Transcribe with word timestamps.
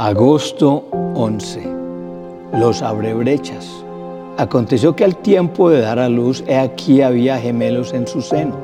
Agosto 0.00 0.84
11. 1.16 1.60
Los 2.52 2.82
abrebrechas. 2.82 3.84
Aconteció 4.36 4.94
que 4.94 5.02
al 5.02 5.16
tiempo 5.16 5.70
de 5.70 5.80
dar 5.80 5.98
a 5.98 6.08
luz, 6.08 6.44
he 6.46 6.56
aquí 6.56 7.02
había 7.02 7.36
gemelos 7.36 7.92
en 7.92 8.06
su 8.06 8.22
seno. 8.22 8.54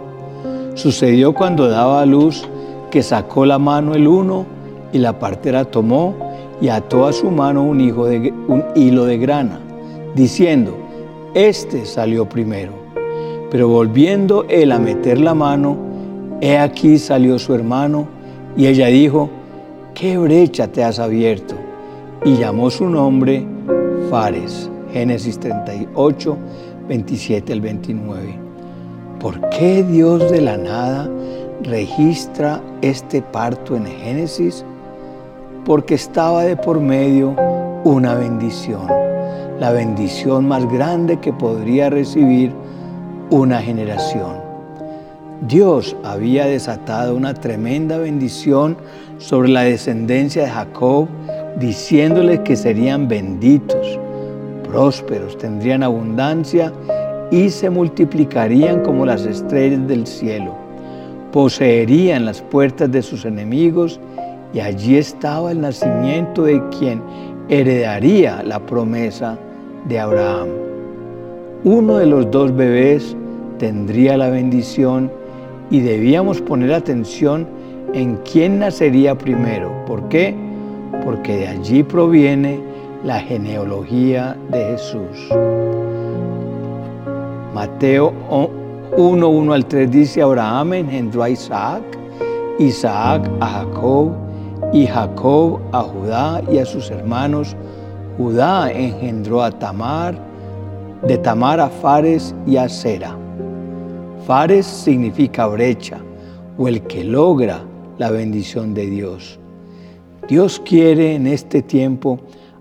Sucedió 0.74 1.34
cuando 1.34 1.66
daba 1.66 2.02
a 2.02 2.06
luz 2.06 2.48
que 2.92 3.02
sacó 3.02 3.46
la 3.46 3.58
mano 3.58 3.96
el 3.96 4.06
uno 4.06 4.46
y 4.92 4.98
la 4.98 5.18
partera 5.18 5.64
tomó 5.64 6.14
y 6.60 6.68
ató 6.68 7.04
a 7.04 7.12
su 7.12 7.32
mano 7.32 7.64
un, 7.64 7.80
hilo 8.76 9.04
de 9.04 9.18
grana, 9.18 9.58
diciendo, 10.14 10.76
este 11.34 11.84
salió 11.84 12.28
primero. 12.28 12.74
Pero 13.50 13.66
volviendo 13.66 14.44
él 14.48 14.70
a 14.70 14.78
meter 14.78 15.18
la 15.18 15.34
mano, 15.34 15.76
he 16.40 16.58
aquí 16.58 16.96
salió 16.96 17.40
su 17.40 17.54
hermano, 17.54 18.06
y 18.56 18.68
ella 18.68 18.86
dijo, 18.86 19.30
¿qué 19.94 20.18
brecha 20.18 20.66
te 20.68 20.82
has 20.82 20.98
abierto? 20.98 21.54
Y 22.24 22.36
llamó 22.36 22.70
su 22.70 22.88
nombre 22.88 23.46
Fares. 24.10 24.70
Génesis 24.92 25.40
38, 25.40 26.36
27 26.88 27.52
al 27.52 27.60
29. 27.60 28.38
¿Por 29.18 29.48
qué 29.50 29.82
Dios 29.82 30.30
de 30.30 30.40
la 30.40 30.56
nada 30.56 31.10
registra 31.62 32.60
este 32.82 33.22
parto 33.22 33.74
en 33.74 33.86
Génesis? 33.86 34.64
Porque 35.64 35.94
estaba 35.94 36.44
de 36.44 36.56
por 36.56 36.78
medio 36.78 37.34
una 37.84 38.14
bendición, 38.14 38.86
la 39.58 39.72
bendición 39.72 40.46
más 40.46 40.70
grande 40.70 41.18
que 41.18 41.32
podría 41.32 41.90
recibir 41.90 42.52
una 43.30 43.60
generación. 43.60 44.43
Dios 45.42 45.96
había 46.04 46.46
desatado 46.46 47.14
una 47.14 47.34
tremenda 47.34 47.98
bendición 47.98 48.76
sobre 49.18 49.48
la 49.48 49.62
descendencia 49.62 50.44
de 50.44 50.50
Jacob, 50.50 51.08
diciéndole 51.58 52.42
que 52.42 52.56
serían 52.56 53.08
benditos, 53.08 53.98
prósperos, 54.62 55.36
tendrían 55.36 55.82
abundancia 55.82 56.72
y 57.30 57.50
se 57.50 57.68
multiplicarían 57.68 58.82
como 58.82 59.04
las 59.04 59.26
estrellas 59.26 59.86
del 59.88 60.06
cielo. 60.06 60.54
Poseerían 61.32 62.24
las 62.24 62.40
puertas 62.40 62.90
de 62.92 63.02
sus 63.02 63.24
enemigos 63.24 64.00
y 64.52 64.60
allí 64.60 64.96
estaba 64.96 65.50
el 65.50 65.60
nacimiento 65.60 66.44
de 66.44 66.62
quien 66.78 67.02
heredaría 67.48 68.42
la 68.44 68.60
promesa 68.60 69.36
de 69.88 69.98
Abraham. 69.98 70.48
Uno 71.64 71.96
de 71.96 72.06
los 72.06 72.30
dos 72.30 72.54
bebés 72.54 73.16
tendría 73.58 74.16
la 74.16 74.30
bendición 74.30 75.10
y 75.70 75.80
debíamos 75.80 76.40
poner 76.40 76.72
atención 76.72 77.46
en 77.92 78.16
quién 78.30 78.58
nacería 78.58 79.16
primero. 79.16 79.70
¿Por 79.86 80.08
qué? 80.08 80.34
Porque 81.04 81.36
de 81.36 81.48
allí 81.48 81.82
proviene 81.82 82.60
la 83.04 83.20
genealogía 83.20 84.36
de 84.50 84.64
Jesús. 84.66 85.28
Mateo 87.54 88.12
1, 88.96 89.28
1 89.28 89.52
al 89.52 89.66
3 89.66 89.90
dice, 89.90 90.22
Abraham 90.22 90.74
engendró 90.74 91.22
a 91.22 91.30
Isaac, 91.30 91.82
Isaac 92.58 93.30
a 93.40 93.46
Jacob, 93.46 94.24
y 94.72 94.86
Jacob 94.86 95.60
a 95.72 95.82
Judá 95.82 96.42
y 96.50 96.58
a 96.58 96.66
sus 96.66 96.90
hermanos. 96.90 97.56
Judá 98.18 98.70
engendró 98.72 99.42
a 99.42 99.50
Tamar, 99.50 100.16
de 101.06 101.16
Tamar 101.18 101.60
a 101.60 101.68
Fares 101.68 102.34
y 102.46 102.56
a 102.56 102.68
Sera. 102.68 103.16
Fares 104.26 104.64
significa 104.64 105.46
brecha 105.46 105.98
o 106.56 106.66
el 106.66 106.82
que 106.82 107.04
logra 107.04 107.62
la 107.98 108.10
bendición 108.10 108.72
de 108.72 108.86
Dios. 108.86 109.38
Dios 110.26 110.62
quiere 110.64 111.14
en 111.14 111.26
este 111.26 111.60
tiempo 111.60 112.18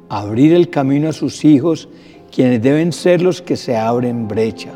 abrir 0.10 0.54
el 0.54 0.70
camino 0.70 1.10
a 1.10 1.14
sus 1.14 1.46
hijos, 1.46 1.88
quienes 2.36 2.62
deben 2.62 2.92
ser 2.92 3.22
los 3.22 3.42
que 3.42 3.56
se 3.56 3.78
abren 3.78 4.28
brecha. 4.28 4.72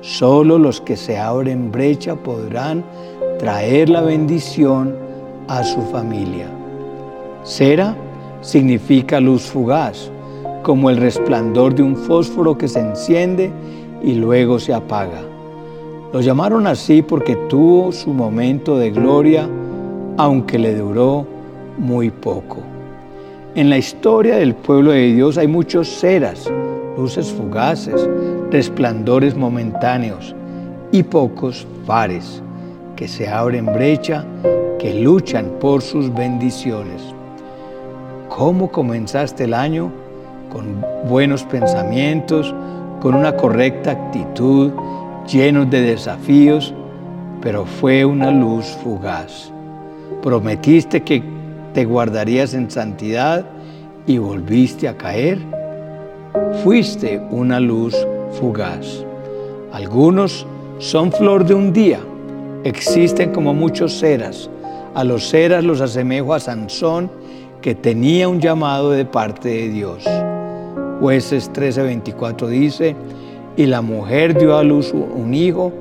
Solo 0.00 0.58
los 0.58 0.80
que 0.80 0.96
se 0.96 1.18
abren 1.18 1.70
brecha 1.70 2.16
podrán 2.16 2.84
traer 3.38 3.88
la 3.88 4.00
bendición 4.00 4.96
a 5.46 5.62
su 5.62 5.80
familia. 5.82 6.48
Cera 7.44 7.96
significa 8.40 9.20
luz 9.20 9.42
fugaz, 9.42 10.10
como 10.64 10.90
el 10.90 10.96
resplandor 10.96 11.76
de 11.76 11.84
un 11.84 11.96
fósforo 11.96 12.58
que 12.58 12.66
se 12.66 12.80
enciende 12.80 13.52
y 14.02 14.14
luego 14.14 14.58
se 14.58 14.74
apaga. 14.74 15.31
Lo 16.12 16.20
llamaron 16.20 16.66
así 16.66 17.00
porque 17.00 17.36
tuvo 17.48 17.90
su 17.90 18.12
momento 18.12 18.76
de 18.76 18.90
gloria, 18.90 19.48
aunque 20.18 20.58
le 20.58 20.74
duró 20.74 21.26
muy 21.78 22.10
poco. 22.10 22.58
En 23.54 23.70
la 23.70 23.78
historia 23.78 24.36
del 24.36 24.54
pueblo 24.54 24.92
de 24.92 25.14
Dios 25.14 25.38
hay 25.38 25.46
muchos 25.46 25.88
ceras, 25.88 26.50
luces 26.98 27.32
fugaces, 27.32 28.06
resplandores 28.50 29.34
momentáneos 29.34 30.36
y 30.90 31.02
pocos 31.02 31.66
fares 31.86 32.42
que 32.94 33.08
se 33.08 33.26
abren 33.26 33.64
brecha, 33.64 34.26
que 34.78 34.92
luchan 34.92 35.46
por 35.60 35.80
sus 35.80 36.12
bendiciones. 36.12 37.02
¿Cómo 38.28 38.70
comenzaste 38.70 39.44
el 39.44 39.54
año? 39.54 39.90
Con 40.52 40.84
buenos 41.08 41.42
pensamientos, 41.44 42.54
con 43.00 43.14
una 43.14 43.34
correcta 43.34 43.92
actitud, 43.92 44.72
llenos 45.32 45.70
de 45.70 45.80
desafíos, 45.80 46.74
pero 47.40 47.64
fue 47.64 48.04
una 48.04 48.30
luz 48.30 48.66
fugaz. 48.82 49.50
Prometiste 50.22 51.02
que 51.02 51.22
te 51.74 51.84
guardarías 51.84 52.54
en 52.54 52.70
santidad 52.70 53.44
y 54.06 54.18
volviste 54.18 54.88
a 54.88 54.96
caer. 54.96 55.38
Fuiste 56.62 57.20
una 57.30 57.58
luz 57.60 57.96
fugaz. 58.38 59.04
Algunos 59.72 60.46
son 60.78 61.10
flor 61.12 61.44
de 61.44 61.54
un 61.54 61.72
día. 61.72 62.00
Existen 62.64 63.32
como 63.32 63.54
muchos 63.54 63.98
ceras. 63.98 64.50
A 64.94 65.04
los 65.04 65.28
ceras 65.28 65.64
los 65.64 65.80
asemejo 65.80 66.34
a 66.34 66.40
Sansón, 66.40 67.10
que 67.60 67.74
tenía 67.74 68.28
un 68.28 68.40
llamado 68.40 68.90
de 68.90 69.04
parte 69.04 69.48
de 69.48 69.68
Dios. 69.68 70.04
Jueces 71.00 71.50
13:24 71.52 72.48
dice, 72.48 72.94
y 73.56 73.66
la 73.66 73.82
mujer 73.82 74.38
dio 74.38 74.56
a 74.56 74.62
luz 74.62 74.92
un 74.92 75.34
hijo 75.34 75.72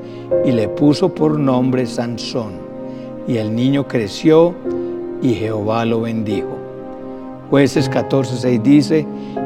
y 0.46 0.52
le 0.52 0.68
puso 0.68 1.14
por 1.14 1.40
nombre 1.40 1.86
Sansón. 1.86 2.54
Y 3.28 3.38
el 3.38 3.56
niño 3.56 3.88
creció 3.88 4.54
y 5.22 5.34
Jehová 5.34 5.86
lo 5.86 6.02
bendijo. 6.02 6.58
Jueces 7.50 7.90
14:6 7.90 8.62
dice, 8.62 9.06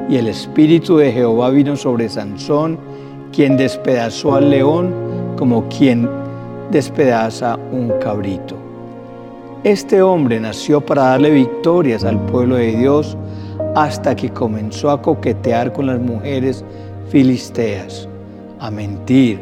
y 0.09 0.17
el 0.17 0.27
espíritu 0.27 0.97
de 0.97 1.11
Jehová 1.11 1.49
vino 1.49 1.75
sobre 1.75 2.09
Sansón, 2.09 2.77
quien 3.31 3.57
despedazó 3.57 4.35
al 4.35 4.49
león 4.49 4.93
como 5.37 5.67
quien 5.67 6.07
despedaza 6.71 7.57
un 7.71 7.91
cabrito. 7.99 8.55
Este 9.63 10.01
hombre 10.01 10.39
nació 10.39 10.81
para 10.81 11.03
darle 11.03 11.31
victorias 11.31 12.03
al 12.03 12.19
pueblo 12.27 12.55
de 12.55 12.75
Dios 12.75 13.17
hasta 13.75 14.15
que 14.15 14.29
comenzó 14.29 14.91
a 14.91 15.01
coquetear 15.01 15.73
con 15.73 15.87
las 15.87 15.99
mujeres 15.99 16.63
filisteas 17.09 18.07
a 18.59 18.71
mentir, 18.71 19.39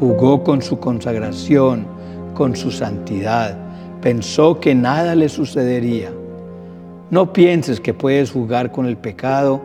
jugó 0.00 0.42
con 0.42 0.62
su 0.62 0.78
consagración, 0.78 1.86
con 2.34 2.56
su 2.56 2.70
santidad, 2.70 3.56
pensó 4.00 4.60
que 4.60 4.74
nada 4.74 5.14
le 5.14 5.28
sucedería. 5.28 6.12
No 7.10 7.32
pienses 7.32 7.80
que 7.80 7.94
puedes 7.94 8.30
jugar 8.32 8.72
con 8.72 8.86
el 8.86 8.96
pecado 8.96 9.62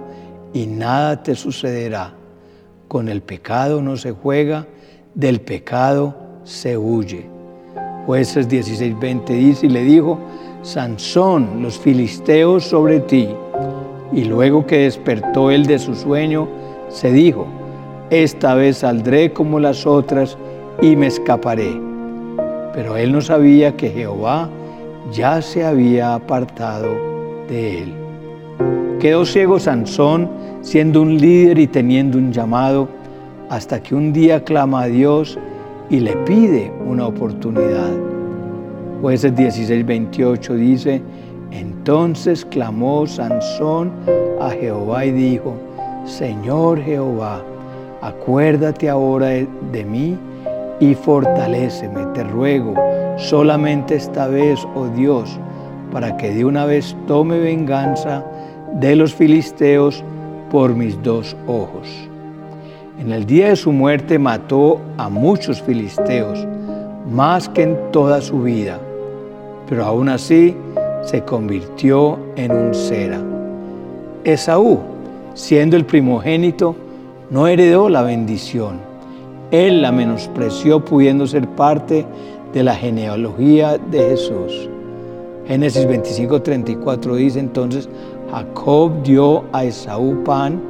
y 0.53 0.67
nada 0.67 1.23
te 1.23 1.35
sucederá. 1.35 2.13
Con 2.87 3.09
el 3.09 3.21
pecado 3.21 3.81
no 3.81 3.97
se 3.97 4.11
juega, 4.11 4.67
del 5.13 5.41
pecado 5.41 6.15
se 6.43 6.77
huye. 6.77 7.25
Jueces 8.05 8.47
16:20 8.49 9.25
dice 9.27 9.65
y 9.65 9.69
le 9.69 9.83
dijo, 9.83 10.19
Sansón, 10.61 11.61
los 11.61 11.77
filisteos 11.77 12.65
sobre 12.65 12.99
ti. 13.01 13.29
Y 14.11 14.23
luego 14.25 14.65
que 14.65 14.79
despertó 14.79 15.51
él 15.51 15.65
de 15.65 15.79
su 15.79 15.95
sueño, 15.95 16.47
se 16.89 17.11
dijo, 17.11 17.47
esta 18.09 18.55
vez 18.55 18.77
saldré 18.77 19.31
como 19.33 19.59
las 19.59 19.85
otras 19.85 20.37
y 20.81 20.95
me 20.95 21.07
escaparé. 21.07 21.79
Pero 22.73 22.97
él 22.97 23.11
no 23.11 23.21
sabía 23.21 23.75
que 23.75 23.89
Jehová 23.89 24.49
ya 25.11 25.41
se 25.41 25.65
había 25.65 26.15
apartado 26.15 26.89
de 27.47 27.83
él. 27.83 27.93
Quedó 28.99 29.25
ciego 29.25 29.59
Sansón 29.59 30.29
siendo 30.61 31.01
un 31.01 31.17
líder 31.17 31.57
y 31.59 31.67
teniendo 31.67 32.17
un 32.17 32.31
llamado 32.31 32.89
hasta 33.49 33.81
que 33.81 33.95
un 33.95 34.11
día 34.13 34.43
clama 34.43 34.83
a 34.83 34.87
Dios 34.87 35.37
y 35.89 35.99
le 35.99 36.15
pide 36.17 36.71
una 36.85 37.07
oportunidad. 37.07 37.91
Jueces 39.01 39.35
16, 39.35 39.85
28 39.85 40.55
dice, 40.55 41.01
entonces 41.51 42.45
clamó 42.45 43.07
Sansón 43.07 43.91
a 44.39 44.49
Jehová 44.49 45.05
y 45.05 45.11
dijo, 45.11 45.55
Señor 46.05 46.81
Jehová, 46.81 47.41
acuérdate 48.01 48.89
ahora 48.89 49.27
de 49.27 49.85
mí 49.85 50.17
y 50.79 50.95
fortaléceme, 50.95 52.05
te 52.13 52.23
ruego, 52.23 52.73
solamente 53.17 53.95
esta 53.95 54.27
vez, 54.27 54.59
oh 54.75 54.87
Dios, 54.87 55.37
para 55.91 56.15
que 56.17 56.31
de 56.31 56.45
una 56.45 56.65
vez 56.65 56.95
tome 57.07 57.39
venganza 57.39 58.23
de 58.73 58.95
los 58.95 59.13
filisteos 59.13 60.03
por 60.49 60.73
mis 60.75 61.01
dos 61.03 61.35
ojos. 61.47 61.87
En 62.99 63.11
el 63.11 63.25
día 63.25 63.49
de 63.49 63.55
su 63.55 63.71
muerte 63.71 64.19
mató 64.19 64.79
a 64.97 65.09
muchos 65.09 65.61
filisteos, 65.61 66.45
más 67.09 67.49
que 67.49 67.63
en 67.63 67.77
toda 67.91 68.21
su 68.21 68.43
vida, 68.43 68.79
pero 69.67 69.85
aún 69.85 70.09
así 70.09 70.55
se 71.03 71.21
convirtió 71.21 72.19
en 72.35 72.51
un 72.51 72.73
cera. 72.73 73.19
Esaú, 74.23 74.79
siendo 75.33 75.75
el 75.75 75.85
primogénito, 75.85 76.75
no 77.29 77.47
heredó 77.47 77.89
la 77.89 78.01
bendición. 78.01 78.79
Él 79.51 79.81
la 79.81 79.91
menospreció 79.91 80.83
pudiendo 80.83 81.27
ser 81.27 81.47
parte 81.47 82.05
de 82.53 82.63
la 82.63 82.75
genealogía 82.75 83.77
de 83.77 84.09
Jesús. 84.09 84.69
Génesis 85.47 85.87
25, 85.87 86.41
34 86.41 87.15
dice 87.15 87.39
entonces, 87.39 87.89
Jacob 88.31 89.01
dio 89.03 89.43
a 89.51 89.63
Esaú 89.63 90.23
pan 90.23 90.61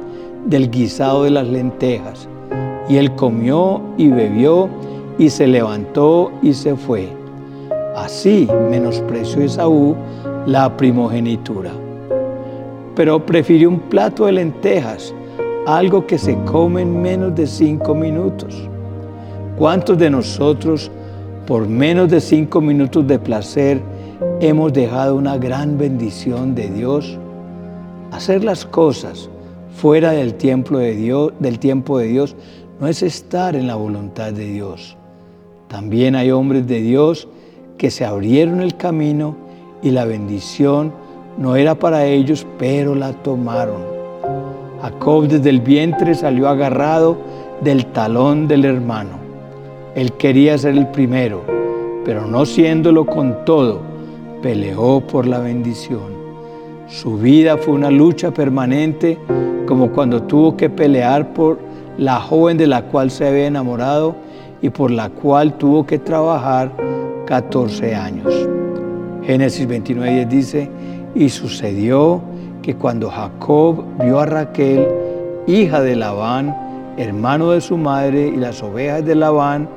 del 0.46 0.70
guisado 0.70 1.24
de 1.24 1.30
las 1.30 1.46
lentejas, 1.46 2.28
y 2.88 2.96
él 2.96 3.14
comió 3.14 3.82
y 3.98 4.08
bebió 4.08 4.68
y 5.18 5.28
se 5.28 5.46
levantó 5.46 6.32
y 6.42 6.54
se 6.54 6.74
fue. 6.76 7.08
Así 7.94 8.48
menospreció 8.70 9.42
Esaú 9.42 9.94
la 10.46 10.74
primogenitura. 10.76 11.72
Pero 12.94 13.24
prefirió 13.24 13.68
un 13.68 13.80
plato 13.80 14.24
de 14.26 14.32
lentejas, 14.32 15.14
algo 15.76 16.06
que 16.06 16.18
se 16.18 16.36
come 16.44 16.82
en 16.82 17.00
menos 17.00 17.34
de 17.34 17.46
cinco 17.46 17.94
minutos. 17.94 18.68
¿Cuántos 19.56 19.98
de 19.98 20.10
nosotros, 20.10 20.90
por 21.46 21.68
menos 21.68 22.10
de 22.10 22.20
cinco 22.20 22.60
minutos 22.60 23.06
de 23.06 23.18
placer, 23.18 23.80
hemos 24.40 24.72
dejado 24.72 25.14
una 25.14 25.38
gran 25.38 25.78
bendición 25.78 26.54
de 26.54 26.70
Dios? 26.70 27.18
Hacer 28.10 28.42
las 28.42 28.64
cosas 28.64 29.30
fuera 29.76 30.10
del 30.10 30.34
tiempo 30.34 30.76
de 30.78 30.96
Dios, 30.96 31.32
del 31.38 31.58
tiempo 31.60 31.98
de 31.98 32.08
Dios 32.08 32.34
no 32.80 32.88
es 32.88 33.02
estar 33.02 33.54
en 33.54 33.66
la 33.66 33.76
voluntad 33.76 34.32
de 34.32 34.46
Dios. 34.46 34.96
También 35.68 36.16
hay 36.16 36.32
hombres 36.32 36.66
de 36.66 36.80
Dios 36.80 37.28
que 37.78 37.92
se 37.92 38.04
abrieron 38.04 38.60
el 38.60 38.76
camino 38.76 39.36
y 39.82 39.90
la 39.90 40.04
bendición 40.04 40.92
no 41.38 41.54
era 41.54 41.76
para 41.76 42.06
ellos, 42.06 42.44
pero 42.58 42.96
la 42.96 43.12
tomaron. 43.12 43.99
Jacob 44.82 45.28
desde 45.28 45.50
el 45.50 45.60
vientre 45.60 46.14
salió 46.14 46.48
agarrado 46.48 47.18
del 47.62 47.86
talón 47.86 48.48
del 48.48 48.64
hermano. 48.64 49.18
Él 49.94 50.12
quería 50.12 50.56
ser 50.56 50.76
el 50.76 50.86
primero, 50.88 51.42
pero 52.04 52.26
no 52.26 52.46
siéndolo 52.46 53.04
con 53.04 53.44
todo, 53.44 53.80
peleó 54.42 55.00
por 55.00 55.26
la 55.26 55.38
bendición. 55.40 56.20
Su 56.86 57.18
vida 57.18 57.56
fue 57.58 57.74
una 57.74 57.90
lucha 57.90 58.30
permanente, 58.30 59.18
como 59.66 59.92
cuando 59.92 60.22
tuvo 60.22 60.56
que 60.56 60.70
pelear 60.70 61.32
por 61.32 61.58
la 61.98 62.20
joven 62.20 62.56
de 62.56 62.66
la 62.66 62.82
cual 62.82 63.10
se 63.10 63.28
había 63.28 63.46
enamorado 63.46 64.16
y 64.62 64.70
por 64.70 64.90
la 64.90 65.10
cual 65.10 65.54
tuvo 65.54 65.84
que 65.84 65.98
trabajar 65.98 66.72
14 67.26 67.94
años. 67.94 68.48
Génesis 69.22 69.66
29 69.66 70.26
dice, 70.26 70.70
y 71.14 71.28
sucedió 71.28 72.22
que 72.62 72.76
cuando 72.76 73.10
Jacob 73.10 73.84
vio 74.00 74.20
a 74.20 74.26
Raquel, 74.26 74.86
hija 75.46 75.80
de 75.80 75.96
Labán, 75.96 76.56
hermano 76.96 77.50
de 77.52 77.60
su 77.60 77.76
madre, 77.76 78.28
y 78.28 78.36
las 78.36 78.62
ovejas 78.62 79.04
de 79.04 79.14
Labán, 79.14 79.68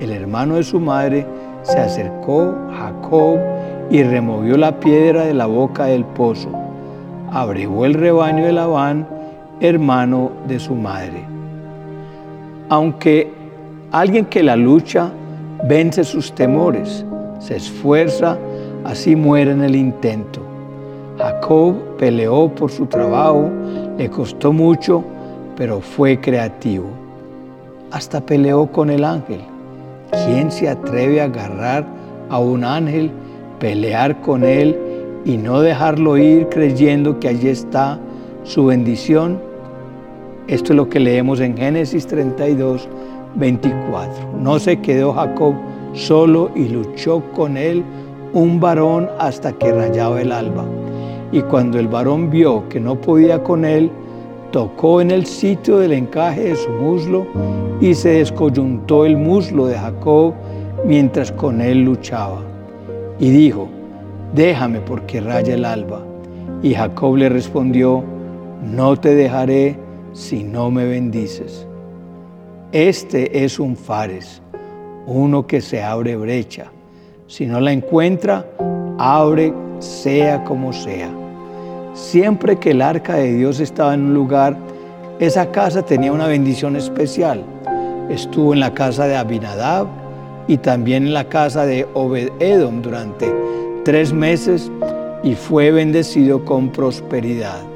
el 0.00 0.10
hermano 0.10 0.56
de 0.56 0.64
su 0.64 0.80
madre, 0.80 1.26
se 1.62 1.78
acercó 1.78 2.54
Jacob 2.76 3.38
y 3.90 4.02
removió 4.02 4.56
la 4.56 4.80
piedra 4.80 5.24
de 5.24 5.34
la 5.34 5.46
boca 5.46 5.86
del 5.86 6.04
pozo. 6.04 6.50
Abrevó 7.30 7.84
el 7.84 7.94
rebaño 7.94 8.44
de 8.44 8.52
Labán, 8.52 9.06
hermano 9.60 10.32
de 10.46 10.58
su 10.58 10.74
madre. 10.74 11.24
Aunque 12.68 13.30
alguien 13.92 14.26
que 14.26 14.42
la 14.42 14.56
lucha 14.56 15.10
vence 15.66 16.04
sus 16.04 16.34
temores, 16.34 17.04
se 17.38 17.56
esfuerza, 17.56 18.36
así 18.84 19.14
muere 19.16 19.52
en 19.52 19.62
el 19.62 19.76
intento. 19.76 20.53
Jacob 21.18 21.76
peleó 21.96 22.48
por 22.48 22.70
su 22.70 22.86
trabajo, 22.86 23.48
le 23.96 24.10
costó 24.10 24.52
mucho, 24.52 25.04
pero 25.56 25.80
fue 25.80 26.18
creativo. 26.18 26.86
Hasta 27.92 28.20
peleó 28.20 28.66
con 28.66 28.90
el 28.90 29.04
ángel. 29.04 29.40
¿Quién 30.10 30.50
se 30.50 30.68
atreve 30.68 31.20
a 31.20 31.24
agarrar 31.24 31.86
a 32.30 32.38
un 32.38 32.64
ángel, 32.64 33.12
pelear 33.60 34.20
con 34.22 34.42
él 34.42 34.76
y 35.24 35.36
no 35.36 35.60
dejarlo 35.60 36.16
ir 36.16 36.48
creyendo 36.48 37.20
que 37.20 37.28
allí 37.28 37.48
está 37.48 37.98
su 38.42 38.66
bendición? 38.66 39.38
Esto 40.48 40.72
es 40.72 40.76
lo 40.76 40.88
que 40.88 40.98
leemos 40.98 41.38
en 41.40 41.56
Génesis 41.56 42.06
32, 42.08 42.88
24. 43.36 44.32
No 44.40 44.58
se 44.58 44.80
quedó 44.80 45.12
Jacob 45.12 45.54
solo 45.92 46.50
y 46.56 46.68
luchó 46.68 47.22
con 47.32 47.56
él 47.56 47.84
un 48.32 48.58
varón 48.58 49.08
hasta 49.20 49.52
que 49.52 49.72
rayaba 49.72 50.20
el 50.20 50.32
alba. 50.32 50.64
Y 51.34 51.42
cuando 51.42 51.80
el 51.80 51.88
varón 51.88 52.30
vio 52.30 52.68
que 52.68 52.78
no 52.78 52.94
podía 52.94 53.42
con 53.42 53.64
él, 53.64 53.90
tocó 54.52 55.00
en 55.00 55.10
el 55.10 55.26
sitio 55.26 55.78
del 55.78 55.92
encaje 55.92 56.44
de 56.44 56.54
su 56.54 56.70
muslo 56.70 57.26
y 57.80 57.92
se 57.94 58.10
descoyuntó 58.10 59.04
el 59.04 59.16
muslo 59.16 59.66
de 59.66 59.76
Jacob 59.76 60.32
mientras 60.86 61.32
con 61.32 61.60
él 61.60 61.82
luchaba. 61.82 62.40
Y 63.18 63.30
dijo, 63.30 63.66
déjame 64.32 64.78
porque 64.78 65.20
raya 65.20 65.54
el 65.54 65.64
alba. 65.64 66.02
Y 66.62 66.72
Jacob 66.72 67.16
le 67.16 67.28
respondió, 67.28 68.04
no 68.62 68.94
te 68.96 69.16
dejaré 69.16 69.76
si 70.12 70.44
no 70.44 70.70
me 70.70 70.86
bendices. 70.86 71.66
Este 72.70 73.44
es 73.44 73.58
un 73.58 73.74
fares, 73.74 74.40
uno 75.08 75.48
que 75.48 75.60
se 75.60 75.82
abre 75.82 76.14
brecha. 76.14 76.70
Si 77.26 77.44
no 77.44 77.58
la 77.58 77.72
encuentra, 77.72 78.46
abre 78.98 79.52
sea 79.80 80.44
como 80.44 80.72
sea. 80.72 81.23
Siempre 81.94 82.56
que 82.56 82.72
el 82.72 82.82
arca 82.82 83.14
de 83.14 83.32
Dios 83.34 83.60
estaba 83.60 83.94
en 83.94 84.06
un 84.06 84.14
lugar, 84.14 84.56
esa 85.20 85.52
casa 85.52 85.82
tenía 85.82 86.12
una 86.12 86.26
bendición 86.26 86.74
especial. 86.74 87.44
Estuvo 88.10 88.52
en 88.52 88.60
la 88.60 88.74
casa 88.74 89.06
de 89.06 89.16
Abinadab 89.16 89.86
y 90.48 90.56
también 90.58 91.06
en 91.06 91.14
la 91.14 91.28
casa 91.28 91.64
de 91.64 91.86
Obed-Edom 91.94 92.82
durante 92.82 93.32
tres 93.84 94.12
meses 94.12 94.72
y 95.22 95.34
fue 95.34 95.70
bendecido 95.70 96.44
con 96.44 96.70
prosperidad. 96.70 97.73